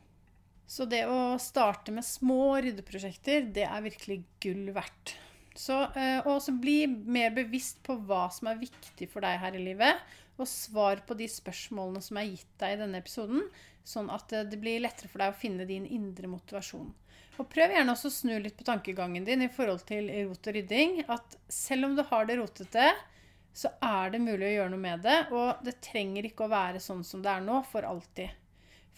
Så 0.72 0.86
det 0.88 1.02
å 1.10 1.36
starte 1.42 1.92
med 1.92 2.06
små 2.08 2.62
ryddeprosjekter, 2.64 3.50
det 3.52 3.66
er 3.68 3.84
virkelig 3.84 4.22
gull 4.44 4.70
verdt. 4.76 5.16
Så, 5.58 5.82
eh, 6.00 6.22
og 6.22 6.38
også 6.38 6.54
bli 6.64 6.86
mer 6.88 7.34
bevisst 7.36 7.82
på 7.84 7.98
hva 8.08 8.30
som 8.32 8.48
er 8.48 8.62
viktig 8.62 9.10
for 9.12 9.26
deg 9.26 9.42
her 9.42 9.58
i 9.58 9.66
livet, 9.66 10.00
og 10.40 10.48
svar 10.48 11.02
på 11.08 11.18
de 11.20 11.28
spørsmålene 11.28 12.02
som 12.06 12.22
er 12.22 12.30
gitt 12.30 12.54
deg 12.62 12.78
i 12.78 12.80
denne 12.86 13.02
episoden, 13.04 13.44
sånn 13.84 14.08
at 14.14 14.32
det 14.32 14.62
blir 14.62 14.80
lettere 14.80 15.12
for 15.12 15.20
deg 15.20 15.34
å 15.34 15.42
finne 15.42 15.68
din 15.68 15.90
indre 15.90 16.30
motivasjon. 16.32 16.94
Og 17.40 17.48
prøv 17.50 17.72
gjerne 17.74 17.94
også 17.94 18.10
å 18.12 18.14
snu 18.14 18.34
litt 18.44 18.58
på 18.60 18.68
tankegangen 18.68 19.24
din 19.26 19.46
i 19.46 19.52
forhold 19.52 19.86
til 19.88 20.10
rot 20.28 20.50
og 20.52 20.58
rydding. 20.58 21.00
At 21.12 21.38
selv 21.52 21.88
om 21.88 21.96
du 21.98 22.04
har 22.10 22.28
det 22.28 22.38
rotete, 22.42 22.92
så 23.54 23.72
er 23.84 24.14
det 24.14 24.22
mulig 24.24 24.48
å 24.48 24.54
gjøre 24.56 24.74
noe 24.74 24.84
med 24.84 25.04
det. 25.06 25.18
Og 25.32 25.64
det 25.66 25.80
trenger 25.84 26.28
ikke 26.28 26.46
å 26.46 26.54
være 26.54 26.84
sånn 26.84 27.04
som 27.08 27.24
det 27.24 27.32
er 27.32 27.44
nå, 27.46 27.62
for 27.72 27.88
alltid. 27.88 28.38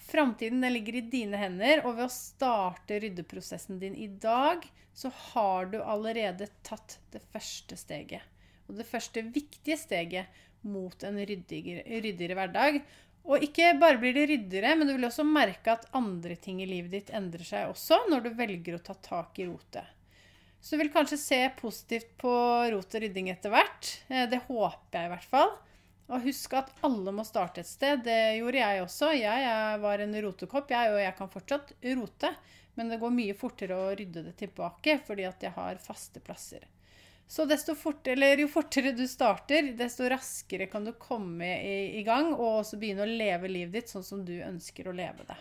Framtiden 0.04 0.66
ligger 0.74 0.98
i 1.00 1.06
dine 1.14 1.40
hender, 1.40 1.86
og 1.86 1.96
ved 1.98 2.10
å 2.10 2.12
starte 2.12 3.00
ryddeprosessen 3.00 3.80
din 3.80 3.96
i 3.96 4.10
dag, 4.22 4.66
så 4.94 5.10
har 5.32 5.72
du 5.72 5.80
allerede 5.82 6.50
tatt 6.66 6.98
det 7.14 7.24
første 7.32 7.78
steget. 7.80 8.26
Og 8.68 8.78
det 8.78 8.88
første 8.88 9.24
viktige 9.34 9.78
steget 9.80 10.44
mot 10.68 11.04
en 11.04 11.18
ryddigere, 11.20 11.84
ryddigere 12.04 12.38
hverdag. 12.38 12.84
Og 13.24 13.44
ikke 13.46 13.72
bare 13.80 14.00
blir 14.02 14.16
det 14.16 14.26
ryddigere, 14.28 14.74
men 14.76 14.90
du 14.90 14.98
vil 14.98 15.08
også 15.08 15.24
merke 15.24 15.78
at 15.78 15.86
andre 15.96 16.36
ting 16.36 16.60
i 16.60 16.68
livet 16.68 16.92
ditt 16.92 17.12
endrer 17.16 17.46
seg 17.48 17.70
også 17.72 18.02
når 18.12 18.26
du 18.26 18.34
velger 18.36 18.76
å 18.76 18.82
ta 18.84 18.96
tak 19.00 19.40
i 19.40 19.48
rotet. 19.48 19.88
Så 20.64 20.76
du 20.76 20.84
vil 20.84 20.92
kanskje 20.92 21.20
se 21.20 21.40
positivt 21.60 22.12
på 22.20 22.34
rot 22.72 22.96
og 22.96 23.04
rydding 23.04 23.30
etter 23.32 23.52
hvert. 23.52 23.90
Eh, 24.08 24.28
det 24.32 24.46
håper 24.48 25.00
jeg 25.00 25.10
i 25.10 25.12
hvert 25.12 25.30
fall. 25.32 25.56
Og 26.12 26.28
husk 26.28 26.56
at 26.56 26.72
alle 26.88 27.12
må 27.16 27.24
starte 27.28 27.64
et 27.64 27.68
sted. 27.68 28.04
Det 28.06 28.38
gjorde 28.38 28.62
jeg 28.62 28.84
også. 28.84 29.12
Jeg, 29.16 29.44
jeg 29.44 29.82
var 29.84 30.04
en 30.04 30.20
rotekopp, 30.28 30.72
jeg, 30.72 30.94
og 30.94 31.02
jeg 31.04 31.16
kan 31.20 31.32
fortsatt 31.32 31.74
rote. 32.00 32.32
Men 32.80 32.92
det 32.92 33.00
går 33.02 33.16
mye 33.16 33.36
fortere 33.38 33.76
å 33.76 33.92
rydde 33.92 34.24
det 34.30 34.38
tilbake 34.40 35.00
fordi 35.08 35.28
at 35.28 35.44
jeg 35.44 35.56
har 35.56 35.84
faste 35.84 36.24
plasser. 36.24 36.64
Så 37.28 37.48
fortere, 37.76 38.36
jo 38.38 38.48
fortere 38.52 38.92
du 38.94 39.08
starter, 39.08 39.72
desto 39.78 40.06
raskere 40.12 40.68
kan 40.70 40.86
du 40.86 40.94
komme 40.94 41.48
i, 41.64 42.00
i 42.00 42.04
gang 42.04 42.34
og 42.34 42.60
også 42.60 42.78
begynne 42.78 43.08
å 43.08 43.10
leve 43.10 43.50
livet 43.50 43.74
ditt 43.74 43.90
sånn 43.90 44.06
som 44.06 44.22
du 44.26 44.36
ønsker 44.44 44.88
å 44.88 44.96
leve 44.96 45.26
det. 45.28 45.40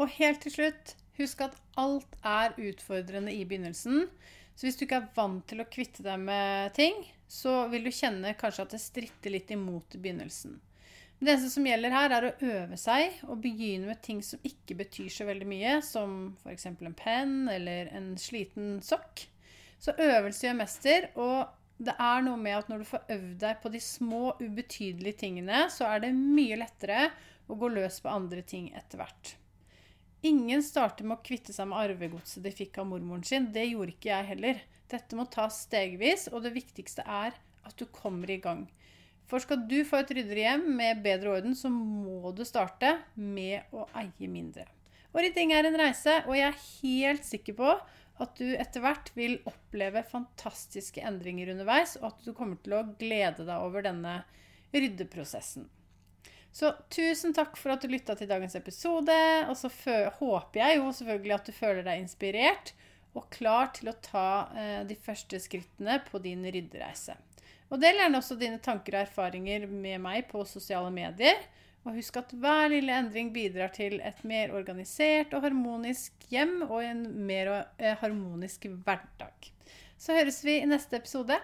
Og 0.00 0.08
helt 0.16 0.40
til 0.40 0.54
slutt, 0.54 0.94
husk 1.18 1.42
at 1.44 1.58
alt 1.80 2.16
er 2.24 2.56
utfordrende 2.56 3.34
i 3.34 3.44
begynnelsen. 3.44 4.06
Så 4.56 4.66
hvis 4.66 4.78
du 4.80 4.86
ikke 4.86 5.02
er 5.02 5.12
vant 5.16 5.44
til 5.48 5.60
å 5.60 5.68
kvitte 5.68 6.04
deg 6.06 6.22
med 6.22 6.72
ting, 6.76 6.96
så 7.28 7.66
vil 7.70 7.84
du 7.84 7.92
kjenne 7.92 8.32
kanskje 8.38 8.64
at 8.64 8.74
det 8.74 8.82
stritter 8.82 9.34
litt 9.34 9.52
imot 9.52 9.94
i 9.96 10.00
begynnelsen. 10.02 10.56
Det 11.20 11.28
eneste 11.28 11.50
som 11.52 11.66
gjelder 11.68 11.92
her, 11.92 12.12
er 12.16 12.26
å 12.26 12.36
øve 12.48 12.76
seg 12.80 13.18
og 13.28 13.42
begynne 13.44 13.90
med 13.90 14.00
ting 14.00 14.22
som 14.24 14.40
ikke 14.46 14.78
betyr 14.78 15.10
så 15.12 15.26
veldig 15.28 15.48
mye, 15.50 15.74
som 15.84 16.14
f.eks. 16.40 16.64
en 16.72 16.96
penn 16.96 17.34
eller 17.52 17.90
en 17.92 18.14
sliten 18.20 18.78
sokk. 18.84 19.26
Så 19.80 19.96
øvelse 19.96 20.46
gjør 20.46 20.58
mester, 20.58 21.08
og 21.16 21.48
det 21.80 21.94
er 21.96 22.24
noe 22.24 22.36
med 22.40 22.58
at 22.58 22.68
når 22.68 22.82
du 22.82 22.88
får 22.90 23.12
øvd 23.14 23.36
deg 23.40 23.60
på 23.62 23.72
de 23.72 23.80
små, 23.80 24.22
ubetydelige 24.40 25.20
tingene, 25.22 25.64
så 25.72 25.88
er 25.88 26.02
det 26.04 26.10
mye 26.16 26.58
lettere 26.60 27.06
å 27.50 27.56
gå 27.58 27.70
løs 27.72 28.02
på 28.04 28.12
andre 28.12 28.44
ting 28.46 28.68
etter 28.76 29.00
hvert. 29.00 29.36
Ingen 30.28 30.60
starter 30.60 31.06
med 31.08 31.16
å 31.16 31.24
kvitte 31.24 31.54
seg 31.56 31.70
med 31.70 31.80
arvegodset 31.80 32.44
de 32.44 32.52
fikk 32.52 32.82
av 32.82 32.90
mormoren 32.90 33.24
sin. 33.24 33.48
Det 33.54 33.64
gjorde 33.70 33.94
ikke 33.94 34.10
jeg 34.10 34.28
heller. 34.34 34.60
Dette 34.92 35.16
må 35.16 35.24
tas 35.32 35.62
stegvis, 35.64 36.28
og 36.28 36.44
det 36.44 36.52
viktigste 36.52 37.06
er 37.08 37.32
at 37.64 37.76
du 37.80 37.86
kommer 37.88 38.28
i 38.28 38.40
gang. 38.42 38.66
For 39.30 39.40
skal 39.40 39.62
du 39.70 39.78
få 39.86 40.02
et 40.02 40.12
ryddigere 40.12 40.44
hjem 40.44 40.66
med 40.76 41.00
bedre 41.06 41.38
orden, 41.38 41.56
så 41.56 41.70
må 41.72 42.34
du 42.36 42.42
starte 42.44 42.98
med 43.14 43.72
å 43.72 43.86
eie 43.96 44.28
mindre. 44.28 44.66
Og 45.14 45.22
rydding 45.24 45.54
er 45.54 45.66
en 45.66 45.78
reise, 45.78 46.20
og 46.26 46.36
jeg 46.36 46.50
er 46.50 46.64
helt 46.82 47.24
sikker 47.26 47.56
på 47.58 47.70
at 48.22 48.36
du 48.38 48.46
etter 48.54 48.84
hvert 48.84 49.10
vil 49.16 49.38
oppleve 49.48 50.02
fantastiske 50.06 51.02
endringer 51.06 51.52
underveis, 51.54 51.96
og 52.00 52.12
at 52.12 52.24
du 52.24 52.32
kommer 52.36 52.60
til 52.62 52.76
å 52.76 52.86
glede 53.00 53.46
deg 53.46 53.56
over 53.56 53.84
denne 53.86 54.20
ryddeprosessen. 54.74 55.68
Så 56.52 56.72
tusen 56.90 57.34
takk 57.34 57.54
for 57.58 57.72
at 57.74 57.82
du 57.82 57.90
lytta 57.90 58.16
til 58.18 58.28
dagens 58.30 58.56
episode. 58.58 59.16
Og 59.48 59.56
så 59.58 59.70
håper 60.18 60.60
jeg 60.60 60.80
jo 60.80 60.92
selvfølgelig 60.98 61.36
at 61.36 61.46
du 61.48 61.54
føler 61.54 61.86
deg 61.86 62.02
inspirert, 62.02 62.72
og 63.14 63.26
klar 63.34 63.72
til 63.74 63.90
å 63.90 63.98
ta 64.02 64.28
eh, 64.54 64.80
de 64.86 64.94
første 64.98 65.38
skrittene 65.42 65.98
på 66.06 66.20
din 66.22 66.44
ryddereise. 66.46 67.16
Og 67.70 67.78
del 67.82 67.98
gjerne 67.98 68.18
også 68.18 68.36
dine 68.38 68.58
tanker 68.62 68.96
og 68.96 69.04
erfaringer 69.04 69.66
med 69.70 70.02
meg 70.02 70.26
på 70.30 70.42
sosiale 70.46 70.90
medier. 70.94 71.38
Og 71.88 71.96
husk 71.96 72.18
at 72.20 72.34
hver 72.36 72.68
lille 72.74 72.92
endring 72.92 73.30
bidrar 73.32 73.72
til 73.72 74.00
et 74.04 74.18
mer 74.28 74.52
organisert 74.56 75.32
og 75.36 75.46
harmonisk 75.46 76.26
hjem 76.28 76.58
og 76.66 76.82
en 76.84 77.06
mer 77.26 77.54
eh, 77.78 77.96
harmonisk 78.02 78.68
hverdag. 78.84 79.48
Så 80.00 80.16
høres 80.16 80.42
vi 80.44 80.58
i 80.60 80.68
neste 80.68 81.00
episode. 81.00 81.38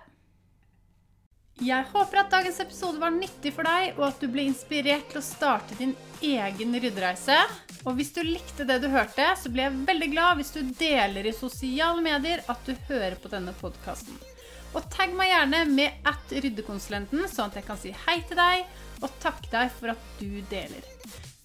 Jeg 1.57 1.89
håper 1.89 2.21
at 2.21 2.33
dagens 2.35 2.59
episode 2.61 3.01
var 3.01 3.15
nyttig 3.15 3.55
for 3.57 3.65
deg, 3.65 3.95
og 3.97 4.11
at 4.11 4.21
du 4.21 4.29
ble 4.29 4.45
inspirert 4.45 5.09
til 5.09 5.23
å 5.23 5.25
starte 5.25 5.79
din 5.79 5.95
egen 6.21 6.77
ryddereise. 6.77 7.39
Og 7.87 7.97
hvis 7.97 8.13
du 8.13 8.21
likte 8.27 8.69
det 8.69 8.83
du 8.85 8.91
hørte, 8.93 9.31
så 9.41 9.49
blir 9.49 9.71
jeg 9.71 9.87
veldig 9.89 10.13
glad 10.13 10.37
hvis 10.37 10.53
du 10.53 10.61
deler 10.77 11.25
i 11.25 11.37
sosiale 11.37 12.05
medier 12.05 12.45
at 12.53 12.69
du 12.69 12.77
hører 12.91 13.17
på 13.23 13.33
denne 13.33 13.57
podkasten. 13.57 14.36
Og 14.75 14.83
tagg 14.93 15.15
meg 15.17 15.31
gjerne 15.31 15.63
med 15.71 16.09
at 16.09 16.35
ryddekonsulenten, 16.35 17.29
sånn 17.31 17.53
at 17.53 17.61
jeg 17.61 17.69
kan 17.69 17.81
si 17.81 17.95
hei 18.07 18.19
til 18.27 18.41
deg 18.41 18.67
og 19.05 19.13
takke 19.23 19.51
deg 19.53 19.73
for 19.77 19.93
at 19.93 20.13
du 20.21 20.41
deler. 20.51 20.85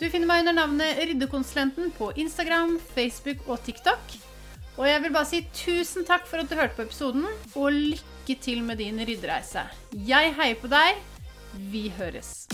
Du 0.02 0.08
finner 0.10 0.26
meg 0.26 0.42
under 0.42 0.56
navnet 0.58 0.98
Ryddekonsulenten 0.98 1.92
på 1.94 2.08
Instagram, 2.18 2.80
Facebook 2.96 3.44
og 3.46 3.62
TikTok. 3.68 4.16
Og 4.80 4.88
jeg 4.88 5.04
vil 5.04 5.14
bare 5.14 5.30
si 5.30 5.44
tusen 5.54 6.08
takk 6.08 6.26
for 6.26 6.42
at 6.42 6.50
du 6.50 6.56
hørte 6.58 6.74
på 6.80 6.88
episoden, 6.88 7.28
og 7.54 7.76
lykke 7.76 8.38
til 8.42 8.64
med 8.66 8.82
din 8.82 8.98
ryddereise. 8.98 9.68
Jeg 9.94 10.34
heier 10.40 10.58
på 10.58 10.72
deg. 10.72 10.98
Vi 11.70 11.92
høres. 12.00 12.48